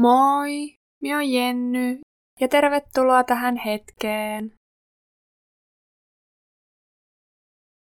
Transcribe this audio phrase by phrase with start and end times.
[0.00, 1.98] Moi, minä olen Jenny
[2.40, 4.52] ja tervetuloa tähän hetkeen.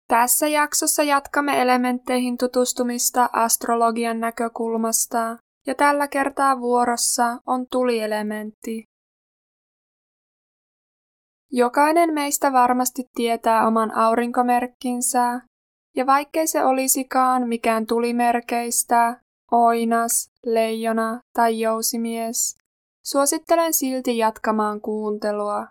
[0.08, 8.84] Tässä jaksossa jatkamme elementteihin tutustumista astrologian näkökulmasta ja tällä kertaa vuorossa on tulielementti.
[11.52, 15.40] Jokainen meistä varmasti tietää oman aurinkomerkkinsä,
[15.96, 19.20] ja vaikkei se olisikaan mikään tulimerkeistä,
[19.52, 22.56] oinas, leijona tai jousimies,
[23.06, 25.66] suosittelen silti jatkamaan kuuntelua.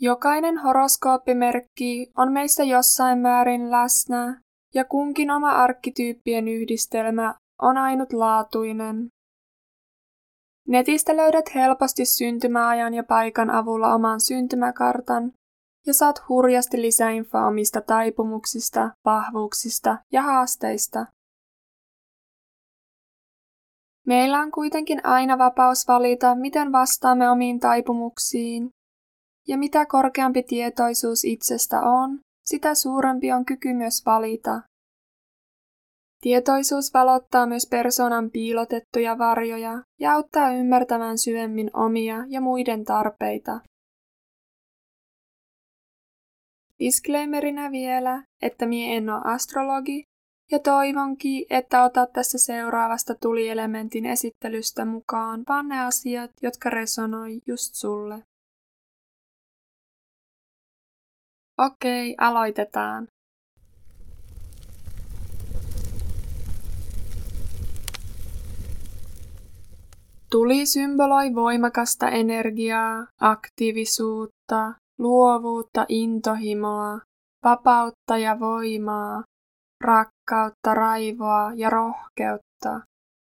[0.00, 4.40] Jokainen horoskooppimerkki on meissä jossain määrin läsnä,
[4.74, 9.08] ja kunkin oma arkkityyppien yhdistelmä on ainutlaatuinen.
[10.68, 15.32] Netistä löydät helposti syntymäajan ja paikan avulla oman syntymäkartan
[15.86, 21.06] ja saat hurjasti lisäinfoa omista taipumuksista, vahvuuksista ja haasteista.
[24.06, 28.70] Meillä on kuitenkin aina vapaus valita, miten vastaamme omiin taipumuksiin,
[29.48, 34.62] ja mitä korkeampi tietoisuus itsestä on, sitä suurempi on kyky myös valita.
[36.20, 43.60] Tietoisuus valottaa myös persoonan piilotettuja varjoja ja auttaa ymmärtämään syvemmin omia ja muiden tarpeita.
[46.78, 50.02] Disclaimerinä vielä, että mie en ole astrologi
[50.52, 57.74] ja toivonkin, että otat tässä seuraavasta tulielementin esittelystä mukaan vaan ne asiat, jotka resonoi just
[57.74, 58.22] sulle.
[61.58, 63.08] Okei, aloitetaan.
[70.30, 77.00] Tuli symboloi voimakasta energiaa, aktiivisuutta, luovuutta, intohimoa,
[77.44, 79.22] vapautta ja voimaa,
[80.30, 82.80] rakkautta, raivoa ja rohkeutta,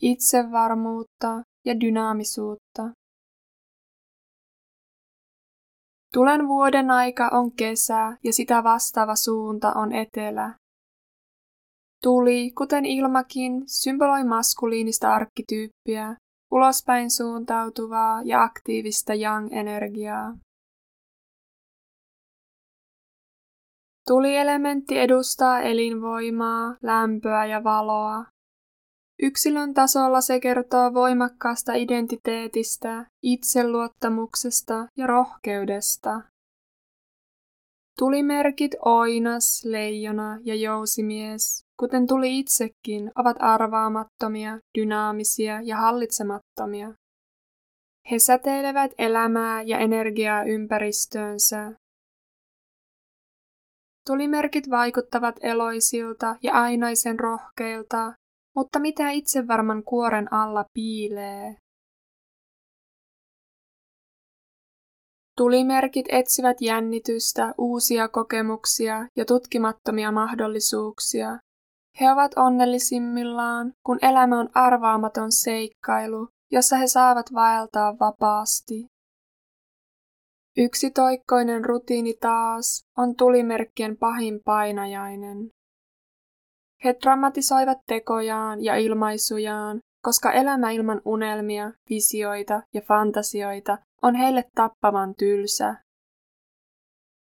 [0.02, 2.90] itsevarmuutta ja dynaamisuutta.
[6.14, 10.54] Tulen vuoden aika on kesä ja sitä vastaava suunta on etelä.
[12.02, 16.16] Tuli, kuten ilmakin, symboloi maskuliinista arkkityyppiä,
[16.50, 20.36] ulospäin suuntautuvaa ja aktiivista yang-energiaa.
[24.08, 28.24] Tulielementti edustaa elinvoimaa, lämpöä ja valoa.
[29.22, 36.20] Yksilön tasolla se kertoo voimakkaasta identiteetistä, itseluottamuksesta ja rohkeudesta.
[37.98, 46.92] Tulimerkit oinas, leijona ja jousimies, kuten tuli itsekin, ovat arvaamattomia, dynaamisia ja hallitsemattomia.
[48.10, 51.72] He säteilevät elämää ja energiaa ympäristöönsä,
[54.06, 58.12] Tulimerkit vaikuttavat eloisilta ja ainaisen rohkeilta,
[58.56, 61.56] mutta mitä itsevarman kuoren alla piilee?
[65.36, 71.38] Tulimerkit etsivät jännitystä, uusia kokemuksia ja tutkimattomia mahdollisuuksia.
[72.00, 78.86] He ovat onnellisimmillaan, kun elämä on arvaamaton seikkailu, jossa he saavat vaeltaa vapaasti.
[80.56, 85.50] Yksitoikkoinen rutiini taas on tulimerkkien pahin painajainen.
[86.84, 95.14] He dramatisoivat tekojaan ja ilmaisujaan, koska elämä ilman unelmia, visioita ja fantasioita on heille tappavan
[95.18, 95.76] tylsä.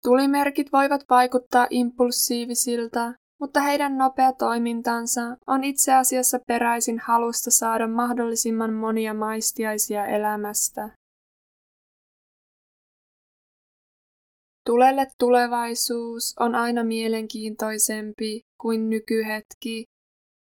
[0.03, 8.73] Tulimerkit voivat vaikuttaa impulsiivisilta, mutta heidän nopea toimintansa on itse asiassa peräisin halusta saada mahdollisimman
[8.73, 10.91] monia maistiaisia elämästä.
[14.67, 19.85] Tulelle tulevaisuus on aina mielenkiintoisempi kuin nykyhetki,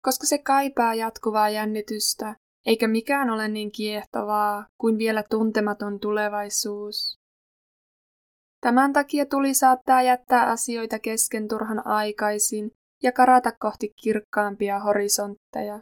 [0.06, 7.20] koska se kaipaa jatkuvaa jännitystä, eikä mikään ole niin kiehtovaa kuin vielä tuntematon tulevaisuus.
[8.62, 12.72] Tämän takia tuli saattaa jättää asioita kesken turhan aikaisin
[13.04, 15.82] ja karata kohti kirkkaampia horisontteja.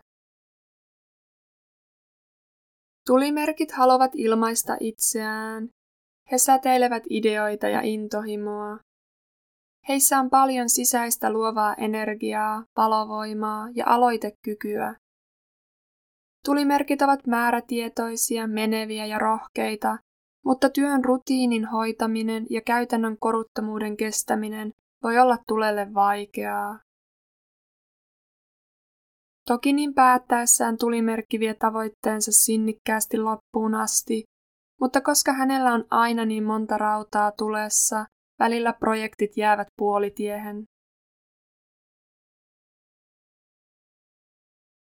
[3.06, 5.70] Tulimerkit haluavat ilmaista itseään
[6.32, 8.78] he säteilevät ideoita ja intohimoa.
[9.88, 14.96] Heissä on paljon sisäistä luovaa energiaa, palovoimaa ja aloitekykyä.
[16.46, 19.98] Tulimerkit ovat määrätietoisia, meneviä ja rohkeita,
[20.46, 24.72] mutta työn rutiinin hoitaminen ja käytännön koruttomuuden kestäminen
[25.04, 26.80] voi olla tulelle vaikeaa.
[29.48, 34.24] Toki niin päättäessään tulimerkki vie tavoitteensa sinnikkäästi loppuun asti,
[34.82, 38.06] mutta koska hänellä on aina niin monta rautaa tulessa,
[38.40, 40.64] välillä projektit jäävät puolitiehen.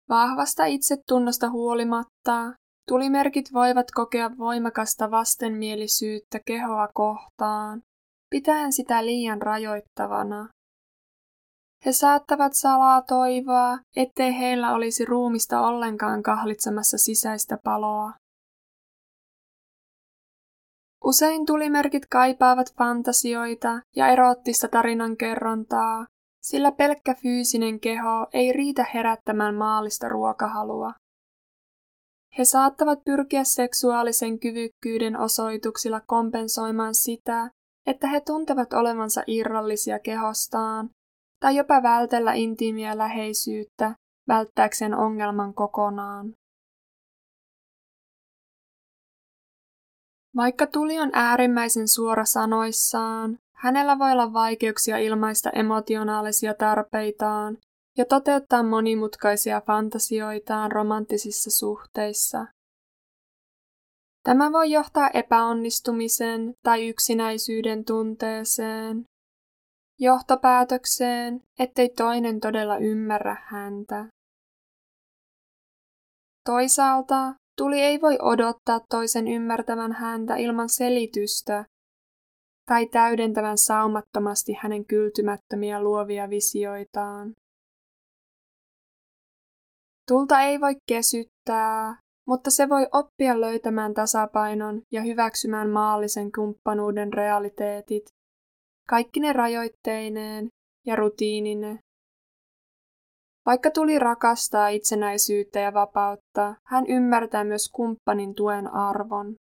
[0.10, 2.54] Vahvasta itsetunnosta huolimatta
[2.88, 7.82] tulimerkit voivat kokea voimakasta vastenmielisyyttä kehoa kohtaan,
[8.30, 10.48] pitäen sitä liian rajoittavana.
[11.86, 18.21] He saattavat salaa toivoa, ettei heillä olisi ruumista ollenkaan kahlitsemassa sisäistä paloa.
[21.04, 26.06] Usein tulimerkit kaipaavat fantasioita ja eroottista tarinankerrontaa,
[26.42, 30.94] sillä pelkkä fyysinen keho ei riitä herättämään maallista ruokahalua.
[32.38, 37.50] He saattavat pyrkiä seksuaalisen kyvykkyyden osoituksilla kompensoimaan sitä,
[37.88, 40.90] että he tuntevat olevansa irrallisia kehostaan,
[41.40, 43.96] tai jopa vältellä intiimiä läheisyyttä
[44.28, 46.34] välttääkseen ongelman kokonaan.
[50.36, 57.58] Vaikka tuli on äärimmäisen suora sanoissaan, hänellä voi olla vaikeuksia ilmaista emotionaalisia tarpeitaan
[57.98, 62.46] ja toteuttaa monimutkaisia fantasioitaan romanttisissa suhteissa.
[64.24, 69.04] Tämä voi johtaa epäonnistumisen tai yksinäisyyden tunteeseen,
[70.00, 74.06] johtopäätökseen, ettei toinen todella ymmärrä häntä.
[76.46, 81.66] Toisaalta tuli ei voi odottaa toisen ymmärtävän häntä ilman selitystä
[82.66, 87.34] tai täydentävän saumattomasti hänen kyltymättömiä luovia visioitaan.
[90.08, 91.96] Tulta ei voi kesyttää,
[92.28, 98.04] mutta se voi oppia löytämään tasapainon ja hyväksymään maallisen kumppanuuden realiteetit,
[98.90, 100.48] kaikki ne rajoitteineen
[100.88, 101.80] ja rutiinine.
[103.46, 109.36] Vaikka tuli rakastaa itsenäisyyttä ja vapautta, hän ymmärtää myös kumppanin tuen arvon.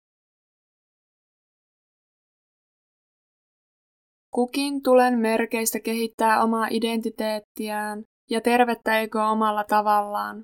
[4.35, 10.43] Kukin tulen merkeistä kehittää omaa identiteettiään ja tervettä egoa omalla tavallaan.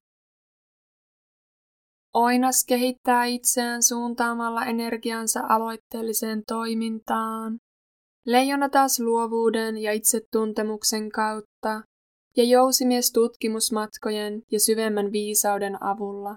[2.14, 7.58] Oinas kehittää itseään suuntaamalla energiansa aloitteelliseen toimintaan.
[8.26, 11.82] Leijona taas luovuuden ja itsetuntemuksen kautta
[12.36, 16.36] ja jousimies tutkimusmatkojen ja syvemmän viisauden avulla.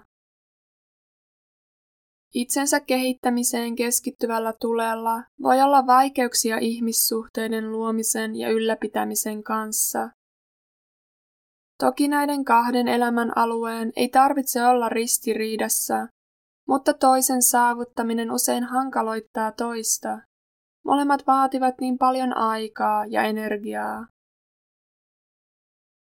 [2.34, 10.10] Itsensä kehittämiseen keskittyvällä tulella voi olla vaikeuksia ihmissuhteiden luomisen ja ylläpitämisen kanssa.
[11.78, 16.08] Toki näiden kahden elämän alueen ei tarvitse olla ristiriidassa,
[16.68, 20.18] mutta toisen saavuttaminen usein hankaloittaa toista.
[20.84, 24.06] Molemmat vaativat niin paljon aikaa ja energiaa.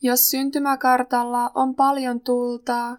[0.04, 2.98] Jos syntymäkartalla on paljon tultaa,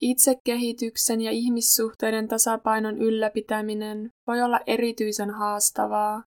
[0.00, 6.22] itsekehityksen ja ihmissuhteiden tasapainon ylläpitäminen voi olla erityisen haastavaa,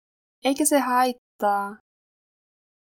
[0.46, 1.78] eikä se haittaa.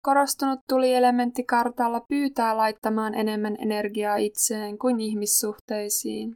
[0.03, 6.33] Korostunut tulielementti kartalla pyytää laittamaan enemmän energiaa itseen kuin ihmissuhteisiin.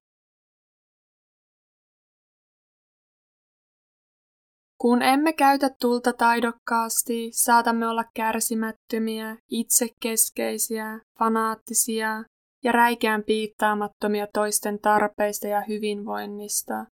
[4.84, 12.24] Kun emme käytä tulta taidokkaasti, saatamme olla kärsimättömiä, itsekeskeisiä, fanaattisia
[12.64, 16.86] ja räikeän piittaamattomia toisten tarpeista ja hyvinvoinnista.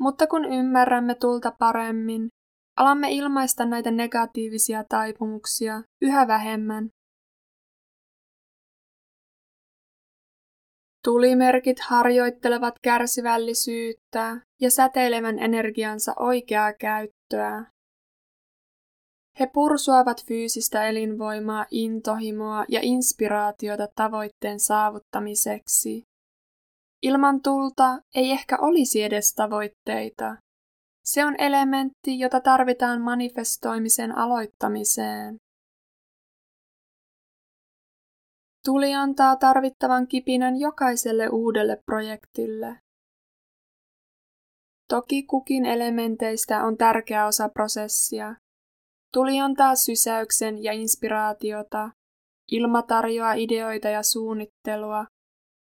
[0.00, 2.28] Mutta kun ymmärrämme tulta paremmin,
[2.76, 6.88] alamme ilmaista näitä negatiivisia taipumuksia yhä vähemmän
[11.04, 17.64] Tulimerkit harjoittelevat kärsivällisyyttä ja säteilevän energiansa oikeaa käyttöä.
[19.40, 26.02] He pursuavat fyysistä elinvoimaa, intohimoa ja inspiraatiota tavoitteen saavuttamiseksi.
[27.02, 30.36] Ilman tulta ei ehkä olisi edes tavoitteita.
[31.04, 35.36] Se on elementti, jota tarvitaan manifestoimisen aloittamiseen.
[38.64, 42.78] Tuli antaa tarvittavan kipinän jokaiselle uudelle projektille.
[44.88, 48.34] Toki kukin elementeistä on tärkeä osa prosessia.
[49.12, 51.90] Tuli antaa sysäyksen ja inspiraatiota.
[52.50, 55.06] Ilma tarjoaa ideoita ja suunnittelua.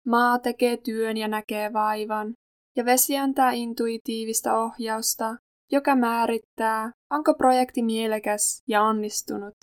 [0.08, 2.34] Maa tekee työn ja näkee vaivan.
[2.78, 5.36] Ja vesi antaa intuitiivista ohjausta,
[5.72, 9.56] joka määrittää, onko projekti mielekäs ja onnistunut.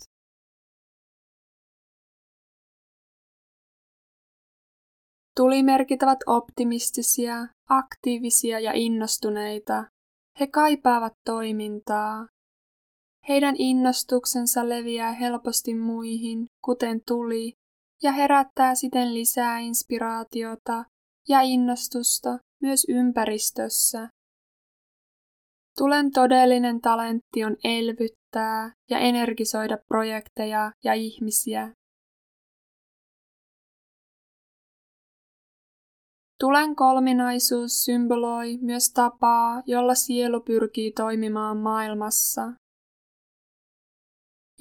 [5.38, 9.85] Tulimerkit ovat optimistisia, aktiivisia ja innostuneita.
[10.40, 12.26] He kaipaavat toimintaa.
[13.28, 17.52] Heidän innostuksensa leviää helposti muihin, kuten tuli,
[18.02, 20.85] ja herättää siten lisää inspiraatiota
[21.28, 24.09] ja innostusta myös ympäristössä.
[25.78, 31.73] Tulen todellinen talentti on elvyttää ja energisoida projekteja ja ihmisiä.
[36.40, 42.52] Tulen kolminaisuus symboloi myös tapaa, jolla sielu pyrkii toimimaan maailmassa.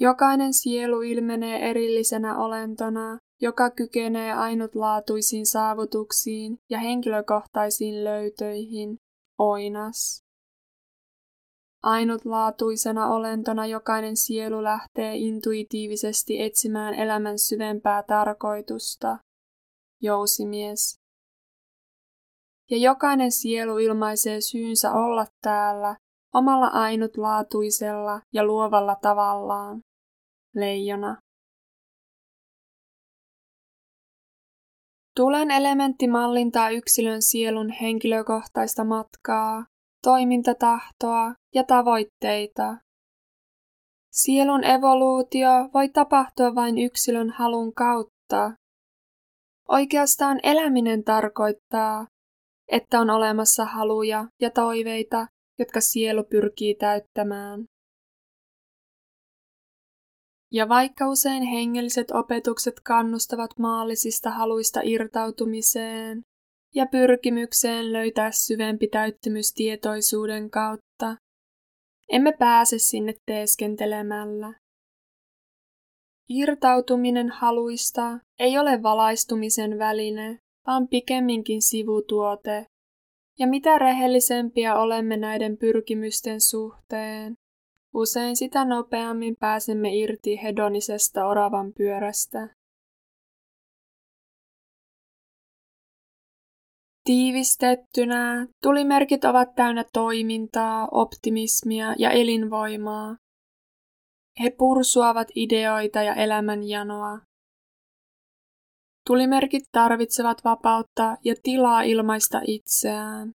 [0.00, 8.96] Jokainen sielu ilmenee erillisenä olentona, joka kykenee ainutlaatuisiin saavutuksiin ja henkilökohtaisiin löytöihin,
[9.38, 10.20] oinas.
[11.82, 19.18] Ainutlaatuisena olentona jokainen sielu lähtee intuitiivisesti etsimään elämän syvempää tarkoitusta,
[20.02, 20.97] jousimies.
[22.70, 25.96] Ja jokainen sielu ilmaisee syynsä olla täällä
[26.34, 29.80] omalla ainutlaatuisella ja luovalla tavallaan,
[30.54, 31.16] leijona.
[35.16, 39.64] Tulen elementti mallintaa yksilön sielun henkilökohtaista matkaa,
[40.04, 42.76] toimintatahtoa ja tavoitteita.
[44.12, 48.52] Sielun evoluutio voi tapahtua vain yksilön halun kautta.
[49.68, 52.06] Oikeastaan eläminen tarkoittaa,
[52.68, 55.26] että on olemassa haluja ja toiveita,
[55.58, 57.64] jotka sielu pyrkii täyttämään.
[60.52, 66.22] Ja vaikka usein hengelliset opetukset kannustavat maallisista haluista irtautumiseen
[66.74, 71.16] ja pyrkimykseen löytää syvempi täyttymys tietoisuuden kautta,
[72.12, 74.54] emme pääse sinne teeskentelemällä.
[76.28, 82.66] Irtautuminen haluista ei ole valaistumisen väline, vaan pikemminkin sivutuote.
[83.38, 87.34] Ja mitä rehellisempiä olemme näiden pyrkimysten suhteen,
[87.94, 92.48] Usein sitä nopeammin pääsemme irti hedonisesta oravan pyörästä.
[97.04, 103.16] Tiivistettynä tulimerkit ovat täynnä toimintaa, optimismia ja elinvoimaa.
[104.42, 107.18] He pursuavat ideoita ja elämänjanoa.
[109.08, 113.30] Tulimerkit tarvitsevat vapautta ja tilaa ilmaista itseään.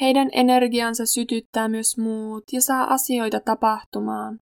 [0.00, 4.38] Heidän energiansa sytyttää myös muut ja saa asioita tapahtumaan.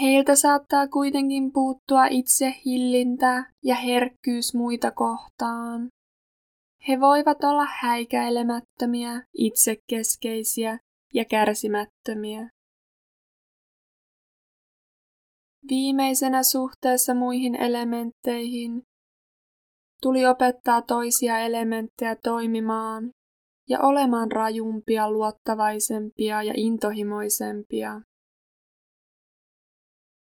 [0.00, 5.88] Heiltä saattaa kuitenkin puuttua itse hillintä ja herkkyys muita kohtaan.
[6.88, 10.78] He voivat olla häikäilemättömiä, itsekeskeisiä
[11.14, 12.55] ja kärsimättömiä.
[15.68, 18.82] Viimeisenä suhteessa muihin elementteihin
[20.02, 23.10] Tuli opettaa toisia elementtejä toimimaan
[23.68, 28.00] ja olemaan rajumpia, luottavaisempia ja intohimoisempia.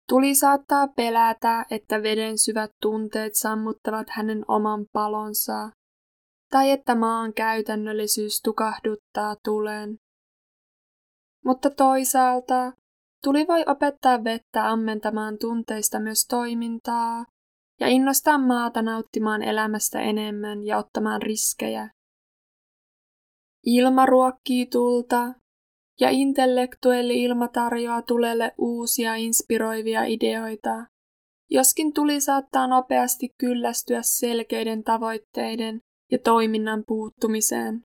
[0.09, 5.71] Tuli saattaa pelätä, että veden syvät tunteet sammuttavat hänen oman palonsa,
[6.51, 9.97] tai että maan käytännöllisyys tukahduttaa tulen.
[11.45, 12.73] Mutta toisaalta
[13.25, 17.25] tuli voi opettaa vettä ammentamaan tunteista myös toimintaa
[17.81, 21.91] ja innostaa maata nauttimaan elämästä enemmän ja ottamaan riskejä.
[23.67, 25.35] Ilma ruokkii tulta
[26.01, 30.87] ja intellektuelli ilma tarjoaa tulelle uusia inspiroivia ideoita,
[31.51, 37.83] joskin tuli saattaa nopeasti kyllästyä selkeiden tavoitteiden ja toiminnan puuttumiseen.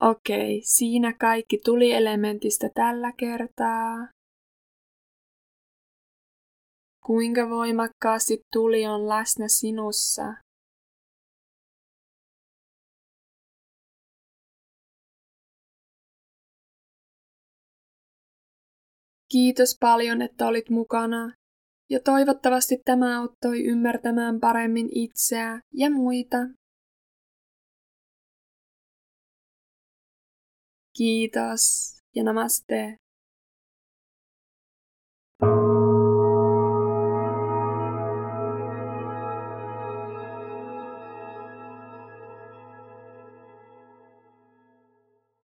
[0.00, 4.08] Okei, siinä kaikki tuli elementistä tällä kertaa.
[7.06, 10.22] Kuinka voimakkaasti tuli on läsnä sinussa?
[19.32, 21.32] Kiitos paljon, että olit mukana.
[21.90, 26.36] Ja toivottavasti tämä auttoi ymmärtämään paremmin itseä ja muita.
[31.00, 31.64] Kiitos
[32.14, 32.98] ja namaste.